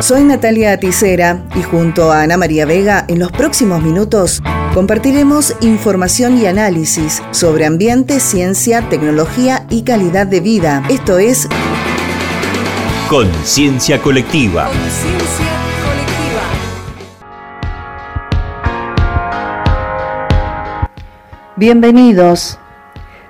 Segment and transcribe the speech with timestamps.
[0.00, 4.40] Soy Natalia Aticera y junto a Ana María Vega en los próximos minutos
[4.72, 10.84] compartiremos información y análisis sobre ambiente, ciencia, tecnología y calidad de vida.
[10.88, 11.48] Esto es
[13.08, 14.70] Conciencia Colectiva.
[21.56, 22.56] Bienvenidos.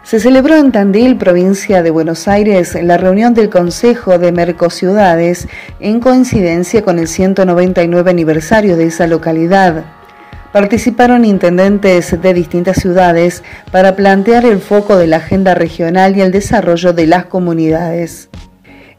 [0.08, 5.48] Se celebró en Tandil, provincia de Buenos Aires, la reunión del Consejo de Mercociudades
[5.80, 9.84] en coincidencia con el 199 aniversario de esa localidad.
[10.50, 16.32] Participaron intendentes de distintas ciudades para plantear el foco de la agenda regional y el
[16.32, 18.30] desarrollo de las comunidades.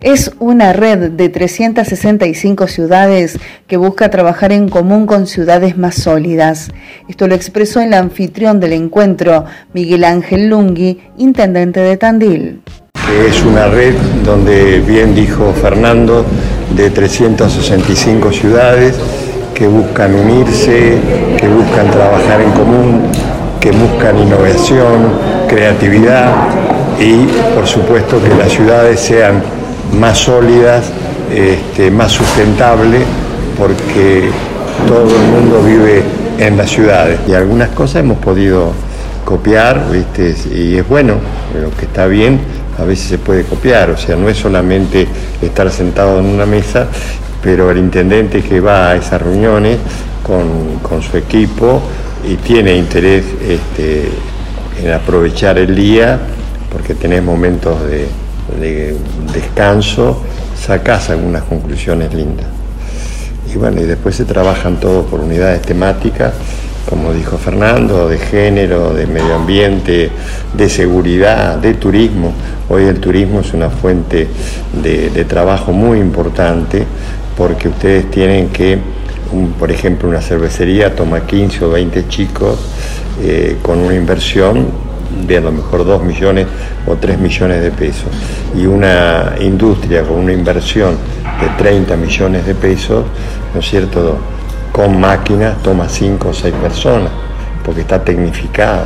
[0.02, 6.71] Es una red de 365 ciudades que busca trabajar en común con ciudades más sólidas.
[7.09, 9.43] Esto lo expresó el anfitrión del encuentro,
[9.73, 12.62] Miguel Ángel Lungui, intendente de Tandil.
[13.27, 13.93] Es una red
[14.23, 16.26] donde, bien dijo Fernando,
[16.77, 18.95] de 365 ciudades
[19.54, 20.98] que buscan unirse,
[21.37, 23.02] que buscan trabajar en común,
[23.59, 25.12] que buscan innovación,
[25.49, 26.31] creatividad
[26.98, 29.59] y, por supuesto, que las ciudades sean
[29.93, 30.85] más sólidas,
[31.34, 33.04] este, más sustentables,
[33.57, 34.29] porque
[34.87, 36.04] todo el mundo vive
[36.37, 37.20] en las ciudades.
[37.27, 38.71] Y algunas cosas hemos podido
[39.26, 40.35] copiar, ¿viste?
[40.54, 41.15] y es bueno,
[41.62, 42.40] lo que está bien,
[42.79, 45.07] a veces se puede copiar, o sea, no es solamente
[45.41, 46.87] estar sentado en una mesa,
[47.43, 49.77] pero el intendente que va a esas reuniones
[50.24, 51.81] con, su equipo
[52.27, 54.09] y tiene interés este,
[54.81, 56.20] en aprovechar el día,
[56.71, 58.07] porque tenés momentos de,
[58.60, 58.96] de
[59.34, 60.22] descanso,
[60.60, 62.48] sacas algunas conclusiones lindas.
[63.54, 66.34] Y bueno, y después se trabajan todo por unidades temáticas,
[66.88, 70.09] como dijo Fernando, de género, de medio ambiente,
[70.53, 72.34] de seguridad, de turismo.
[72.70, 74.28] Hoy el turismo es una fuente
[74.81, 76.86] de, trabajo muy importante
[77.38, 78.78] porque ustedes tienen que,
[79.59, 82.59] por ejemplo, una cervecería toma 15 o 20 chicos
[83.22, 84.89] eh, con una inversión
[85.28, 86.47] de a lo mejor 2 millones
[86.86, 88.09] o 3 millones de pesos
[88.56, 90.96] y una industria con una inversión
[91.42, 93.06] de 30 millones de pesos,
[93.53, 94.18] ¿no es cierto?,
[94.72, 97.12] con máquinas toma 5 o 6 personas,
[97.66, 98.86] porque está tecnificada.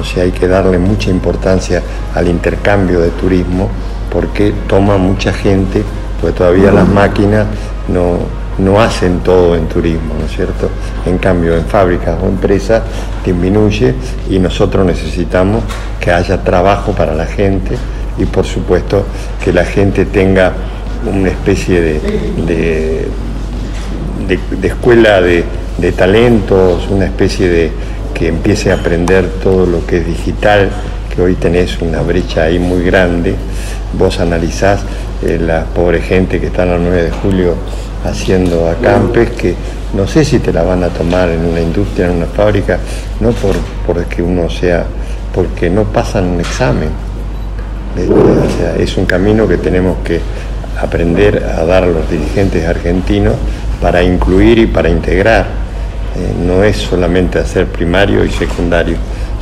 [0.00, 1.82] O sea, hay que darle mucha importancia
[2.14, 3.70] al intercambio de turismo
[4.12, 5.82] porque toma mucha gente,
[6.20, 7.46] pues todavía las máquinas
[7.88, 8.18] no,
[8.58, 10.70] no hacen todo en turismo, ¿no es cierto?
[11.04, 12.82] En cambio, en fábricas o empresas
[13.24, 13.94] disminuye
[14.30, 15.62] y nosotros necesitamos
[16.00, 17.76] que haya trabajo para la gente
[18.18, 19.04] y por supuesto
[19.44, 20.52] que la gente tenga
[21.06, 23.06] una especie de,
[24.26, 25.44] de, escuela de,
[25.78, 27.72] de talentos, una especie de
[28.14, 30.70] que empiece a aprender todo lo que es digital,
[31.18, 33.34] hoy tenés una brecha ahí muy grande.
[33.98, 34.80] Vos analizás
[35.22, 37.54] eh, la pobre gente que está en el 9 de julio
[38.04, 39.54] haciendo acampes que
[39.94, 42.78] no sé si te la van a tomar en una industria, en una fábrica,
[43.20, 43.56] no por
[43.86, 44.84] porque uno sea,
[45.34, 46.90] porque no pasan un examen.
[48.78, 50.20] es un camino que tenemos que
[50.80, 53.34] aprender a dar a los dirigentes argentinos
[53.80, 55.46] para incluir y para integrar.
[56.16, 58.96] Eh, no es solamente hacer primario y secundario,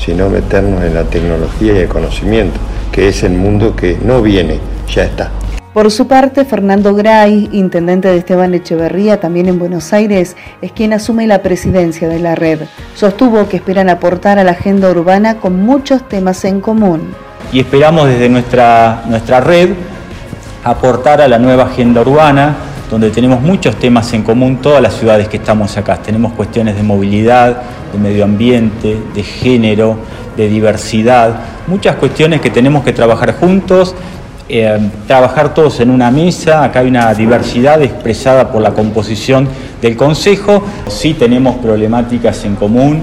[0.05, 2.59] sino meternos en la tecnología y el conocimiento,
[2.93, 5.31] que es el mundo que no viene, ya está.
[5.73, 10.93] Por su parte, Fernando Gray, intendente de Esteban Echeverría, también en Buenos Aires, es quien
[10.93, 12.61] asume la presidencia de la red.
[12.95, 17.13] Sostuvo que esperan aportar a la agenda urbana con muchos temas en común.
[17.53, 19.71] Y esperamos desde nuestra, nuestra red
[20.63, 22.55] aportar a la nueva agenda urbana,
[22.95, 25.97] donde tenemos muchos temas en común todas las ciudades que estamos acá.
[25.97, 27.61] Tenemos cuestiones de movilidad,
[27.93, 29.99] de medio ambiente, de género,
[30.37, 33.97] de diversidad, muchas cuestiones que tenemos que trabajar juntos
[34.49, 34.79] eh,
[35.09, 39.49] trabajar todos en una mesa, acá hay una diversidad expresada por la composición
[39.83, 43.03] del Consejo, sí tenemos problemáticas en común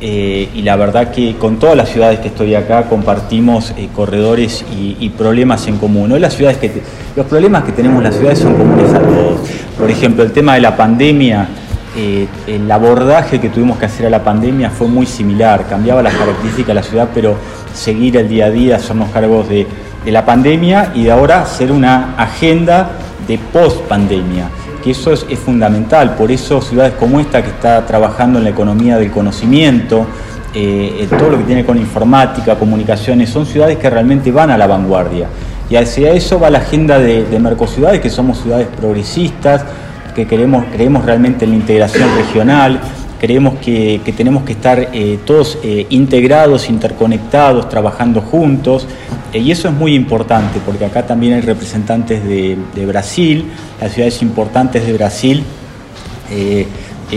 [0.00, 4.64] eh, y la verdad que con todas las ciudades que estoy acá compartimos eh, corredores
[4.70, 6.20] y, problemas en común.
[6.20, 6.70] Las ciudades que
[7.16, 9.40] los problemas que tenemos en las ciudades son comunes a todos.
[9.76, 11.48] Por ejemplo, el tema de la pandemia,
[12.46, 16.68] el abordaje que tuvimos que hacer a la pandemia fue muy similar, cambiaba las características
[16.68, 17.36] de la ciudad, pero
[17.74, 19.66] seguir el día a día, hacernos cargos de
[20.04, 22.92] de la pandemia y de ahora ser una agenda
[23.26, 24.48] de post pandemia,
[24.82, 26.14] que eso es, fundamental.
[26.14, 30.06] Por eso ciudades como esta que está trabajando en la economía del conocimiento,
[30.54, 34.66] eh, todo lo que tiene con informática, comunicaciones, son ciudades que realmente van a la
[34.66, 35.28] vanguardia.
[35.70, 39.64] Y hacia eso va la agenda de, de que somos ciudades progresistas,
[40.14, 42.80] que queremos, creemos realmente en la integración regional,
[43.20, 48.86] Creemos que, tenemos que estar eh, todos eh, integrados, interconectados, trabajando juntos.
[49.32, 52.56] Eh, y eso es muy importante porque acá también hay representantes de,
[52.86, 53.46] Brasil,
[53.80, 55.42] las ciudades importantes de Brasil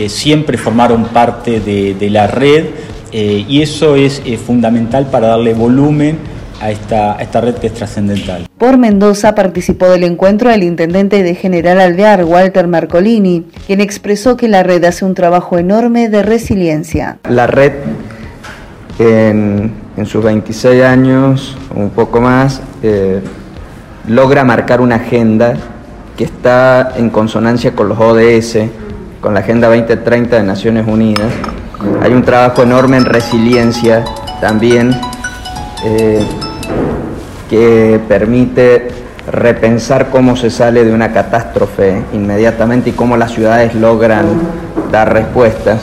[0.08, 2.66] siempre formaron parte de la red
[3.12, 6.18] y eso es fundamental para darle volumen
[6.62, 8.48] a esta, esta red que es trascendental.
[8.58, 14.48] Por Mendoza participó del encuentro el intendente de General Alvear, Walter Marcolini, quien expresó que
[14.48, 17.18] la red hace un trabajo enorme de resiliencia.
[17.28, 17.74] La red
[19.00, 19.72] en,
[20.06, 23.22] sus 26 años, un poco más, eh,
[24.08, 25.56] logra marcar una agenda
[26.18, 28.58] que está en consonancia con los ODS,
[29.22, 31.32] con la Agenda 2030 de Naciones Unidas.
[32.02, 34.04] Hay un trabajo enorme en resiliencia
[34.40, 34.92] también.
[35.84, 36.24] Eh,
[37.52, 38.88] que permite
[39.30, 44.26] repensar cómo se sale de una catástrofe inmediatamente y cómo las ciudades logran
[44.90, 45.82] dar respuestas.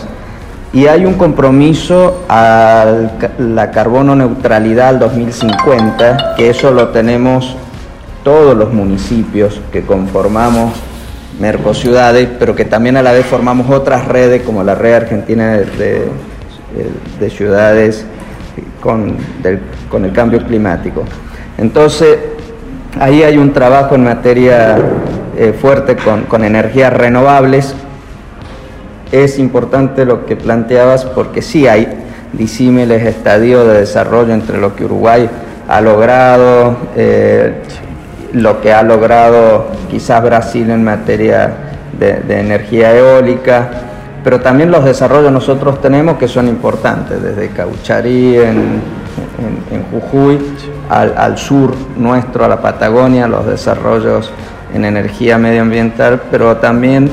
[0.72, 2.86] Y hay un compromiso a
[3.38, 7.54] la carbono neutralidad al 2050, que eso lo tenemos
[8.24, 10.72] todos los municipios que conformamos
[11.38, 16.10] Mercociudades, pero que también a la vez formamos otras redes como la red argentina de,
[17.30, 18.04] ciudades
[18.80, 19.16] con,
[19.88, 21.04] con el cambio climático.
[21.58, 22.18] Entonces,
[23.00, 24.78] ahí hay un trabajo en materia
[25.36, 27.74] eh, fuerte con, energías renovables.
[29.10, 31.88] Es importante lo que planteabas porque sí hay
[32.32, 35.28] disímiles estadios de desarrollo entre lo que Uruguay
[35.68, 37.54] ha logrado, eh,
[38.32, 41.52] lo que ha logrado quizás Brasil en materia
[41.98, 43.68] de energía eólica,
[44.22, 48.80] pero también los desarrollos nosotros tenemos que son importantes, desde Caucharí en,
[49.38, 50.38] en, Jujuy,
[50.88, 54.30] al, sur nuestro, a la Patagonia, los desarrollos
[54.74, 57.08] en energía medioambiental, pero también,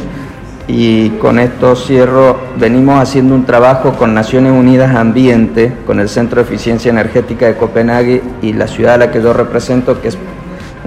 [0.68, 6.38] y con esto cierro, venimos haciendo un trabajo con Naciones Unidas Ambiente, con el Centro
[6.38, 10.18] de Eficiencia Energética de Copenhague y la ciudad a la que yo represento, que es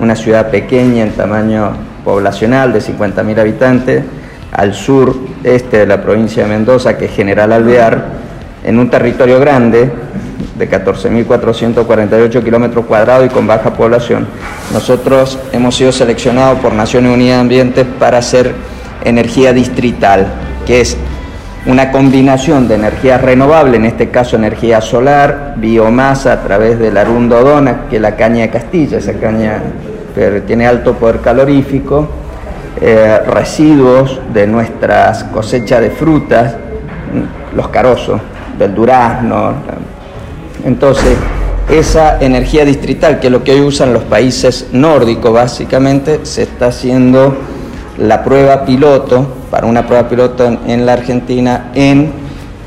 [0.00, 1.72] una ciudad pequeña en tamaño
[2.04, 4.04] poblacional de 50.000 habitantes,
[4.52, 5.14] al sur
[5.44, 8.28] este de la provincia de Mendoza, que es General Alvear,
[8.64, 9.90] en un territorio grande
[10.58, 14.26] de 14.448 kilómetros cuadrados y con baja población.
[14.72, 18.52] Nosotros hemos sido seleccionados por Naciones Unidas de Ambiente para hacer
[19.04, 20.26] energía distrital,
[20.66, 20.96] que es
[21.66, 27.02] una combinación de energía renovable, en este caso energía solar, biomasa a través de la
[27.02, 29.62] arundodona, que es la caña de Castilla, esa caña
[30.14, 32.08] que tiene alto poder calorífico,
[32.80, 36.54] eh, residuos de nuestras cosechas de frutas,
[37.54, 38.20] los carozos,
[38.58, 39.54] del durazno.
[40.68, 41.16] Entonces,
[41.70, 46.66] esa energía distrital, que es lo que hoy usan los países nórdicos básicamente, se está
[46.66, 47.34] haciendo
[47.96, 52.12] la prueba piloto, para una prueba piloto en, la Argentina, en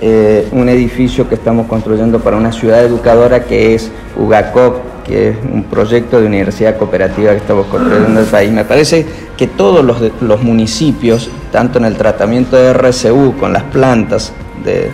[0.02, 5.38] eh, un edificio que estamos construyendo para una ciudad educadora que es UGACOP, que es
[5.54, 8.52] un proyecto de universidad cooperativa que estamos construyendo en el país.
[8.52, 9.06] Me parece
[9.38, 14.34] que todos los, municipios, tanto en el tratamiento de RCU con las plantas
[14.64, 14.92] de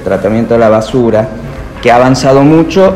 [0.00, 1.28] tratamiento de la basura,
[1.82, 2.94] que ha avanzado mucho.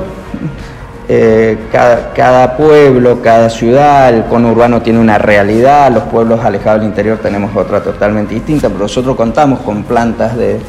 [1.06, 7.18] Eh, cada, pueblo, cada ciudad, el conurbano tiene una realidad, los pueblos alejados del interior
[7.18, 10.60] tenemos otra totalmente distinta, pero nosotros contamos con plantas de,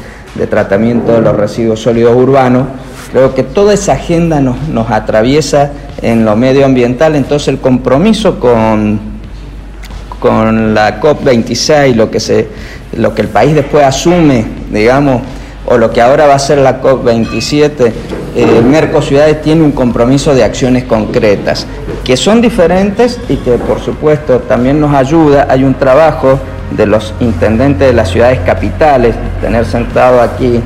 [0.50, 2.68] tratamiento de los residuos sólidos urbanos.
[3.14, 5.72] Creo que toda esa agenda nos, nos atraviesa
[6.02, 9.00] en lo medioambiental, entonces el compromiso con,
[10.20, 12.50] con la COP26, lo que, se,
[12.98, 15.22] lo que el país después asume, digamos,
[15.68, 17.92] o lo que ahora va a ser la COP27,
[18.36, 21.66] eh, Mercociudades tiene un compromiso de acciones concretas,
[22.04, 25.48] que son diferentes y que por supuesto también nos ayuda.
[25.50, 26.40] Hay un trabajo
[26.72, 30.62] de los intendentes de las ciudades capitales, tener sentado aquí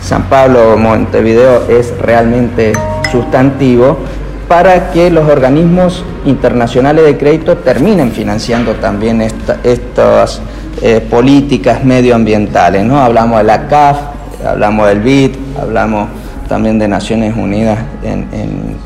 [0.00, 2.72] San Pablo o Montevideo es realmente
[3.10, 3.98] sustantivo
[4.46, 10.40] para que los organismos internacionales de crédito terminen financiando también estas
[10.80, 12.84] eh, políticas medioambientales.
[12.84, 12.98] ¿no?
[12.98, 13.98] Hablamos de la CAF,
[14.44, 15.30] hablamos del BID,
[15.60, 16.08] hablamos
[16.48, 18.26] también de Naciones Unidas en,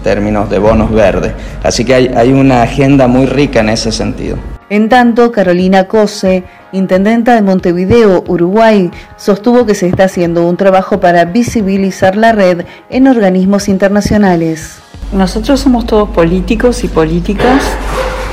[0.02, 1.32] términos de bonos verdes.
[1.62, 4.36] Así que hay, una agenda muy rica en ese sentido.
[4.68, 6.42] En tanto, Carolina Cose,
[6.72, 12.64] intendenta de Montevideo, Uruguay, sostuvo que se está haciendo un trabajo para visibilizar la red
[12.90, 14.78] en organismos internacionales.
[15.12, 17.62] Nosotros somos todos políticos y políticas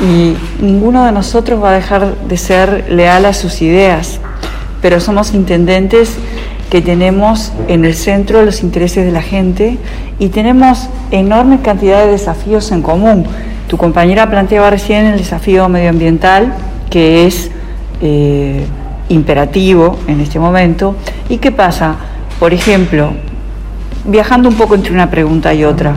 [0.02, 4.20] y ninguno de nosotros va a dejar de ser leal a sus ideas,
[4.82, 6.18] pero somos intendentes
[6.70, 9.78] que tenemos en el centro los intereses de la gente
[10.20, 13.26] y tenemos enorme cantidad de desafíos en común.
[13.68, 16.54] Tu compañera planteaba recién el desafío medioambiental,
[16.90, 17.52] que es
[18.02, 18.66] eh,
[19.10, 20.96] imperativo en este momento.
[21.28, 21.96] ¿Y qué pasa?
[22.40, 23.12] Por ejemplo,
[24.06, 25.96] viajando un poco entre una pregunta y otra.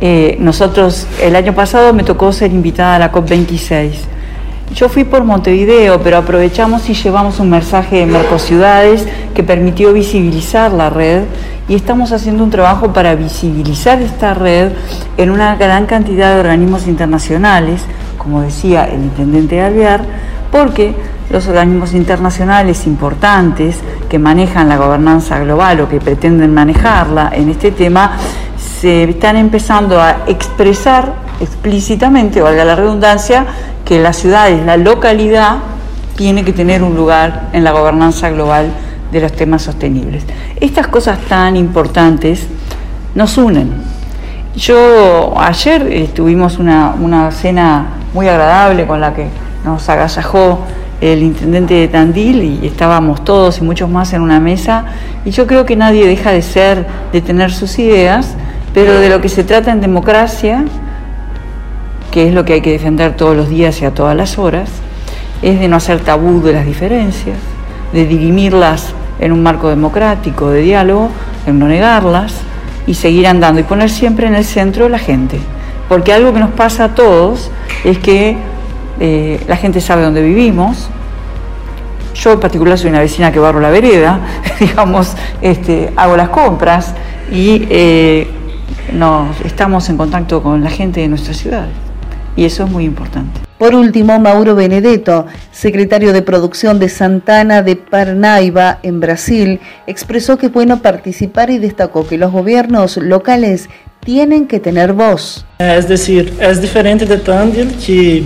[0.00, 3.92] Eh, nosotros, el año pasado me tocó ser invitada a la COP26.
[4.72, 10.72] Yo fui por Montevideo, pero aprovechamos y llevamos un mensaje de Mercociudades que permitió visibilizar
[10.72, 11.24] la red
[11.68, 14.72] y estamos haciendo un trabajo para visibilizar esta red
[15.18, 17.82] en una gran cantidad de organismos internacionales,
[18.16, 20.02] como decía el intendente Alvear,
[20.50, 20.94] porque
[21.30, 27.70] los organismos internacionales importantes que manejan la gobernanza global o que pretenden manejarla en este
[27.70, 28.12] tema
[28.80, 33.46] se están empezando a expresar explícitamente, valga la redundancia,
[33.84, 35.58] que las ciudades, la localidad,
[36.16, 38.70] tiene que tener un lugar en la gobernanza global
[39.10, 40.24] de los temas sostenibles.
[40.60, 42.46] Estas cosas tan importantes
[43.14, 43.72] nos unen.
[44.56, 49.26] Yo ayer eh, tuvimos una, una cena muy agradable con la que
[49.64, 50.60] nos agasajó
[51.00, 54.86] el intendente de Tandil y estábamos todos y muchos más en una mesa
[55.24, 58.36] y yo creo que nadie deja de ser, de tener sus ideas,
[58.72, 60.64] pero de lo que se trata en democracia
[62.14, 64.70] que es lo que hay que defender todos los días y a todas las horas,
[65.42, 67.36] es de no hacer tabú de las diferencias,
[67.92, 71.08] de dirimirlas en un marco democrático, de diálogo,
[71.44, 72.34] en no negarlas
[72.86, 75.40] y seguir andando y poner siempre en el centro la gente.
[75.88, 77.50] Porque algo que nos pasa a todos
[77.82, 78.36] es que
[79.00, 80.88] eh, la gente sabe dónde vivimos.
[82.14, 84.20] Yo en particular soy una vecina que barro la vereda,
[84.60, 86.94] digamos, este, hago las compras
[87.32, 88.28] y eh,
[88.92, 91.83] nos, estamos en contacto con la gente de nuestras ciudades
[92.36, 93.40] y eso es muy importante.
[93.58, 100.46] Por último, Mauro Benedetto, secretario de producción de Santana de Parnaíba en Brasil, expresó que
[100.46, 103.68] es bueno participar y destacó que los gobiernos locales
[104.00, 105.46] tienen que tener voz.
[105.58, 108.24] Es decir, es diferente de Tandil, que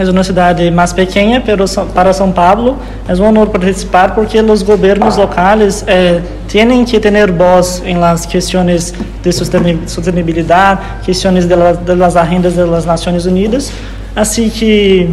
[0.00, 1.64] es una ciudad más pequeña, pero
[1.94, 2.76] para São Paulo
[3.08, 8.26] es un honor participar porque los gobiernos locales eh, tienen que tener voz en las
[8.26, 13.70] cuestiones de sostenibilidad, cuestiones de, la, de las agendas de las Naciones Unidas.
[14.14, 15.08] Así que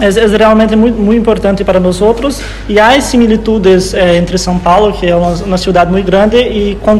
[0.00, 2.40] é, é realmente muito, muito importante para nós outros.
[2.68, 6.78] E há similitudes é, entre São Paulo que é uma, uma, cidade muito grande e
[6.82, 6.98] com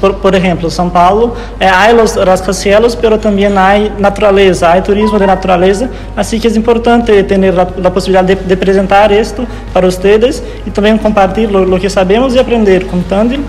[0.00, 5.18] por, por exemplo São Paulo é, há os rascacielos mas também há natureza há turismo
[5.18, 9.86] de natureza assim que é importante ter a, a possibilidade de, de, apresentar isto para
[9.86, 13.40] vocês e também compartilhar o que sabemos e aprender com Tandil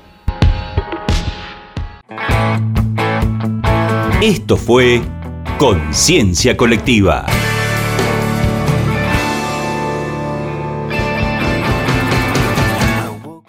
[4.22, 5.02] Esto fue
[5.58, 7.26] Conciencia Colectiva.